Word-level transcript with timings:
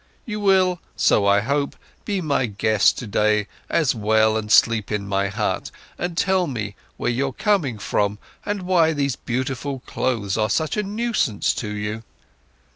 You 0.25 0.39
will, 0.39 0.79
so 0.95 1.27
I 1.27 1.41
hope, 1.41 1.75
be 2.05 2.21
my 2.21 2.47
guest 2.47 2.97
today 2.97 3.45
as 3.69 3.93
well 3.93 4.35
and 4.35 4.51
sleep 4.51 4.91
in 4.91 5.07
my 5.07 5.27
hut, 5.27 5.69
and 5.95 6.17
tell 6.17 6.47
me, 6.47 6.75
where 6.97 7.11
you're 7.11 7.31
coming 7.33 7.77
from 7.77 8.17
and 8.43 8.63
why 8.63 8.93
these 8.93 9.15
beautiful 9.15 9.81
clothes 9.85 10.39
are 10.39 10.49
such 10.49 10.75
a 10.75 10.81
nuisance 10.81 11.53
to 11.53 11.67
you." 11.69 12.01